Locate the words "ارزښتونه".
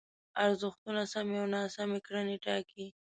0.45-1.01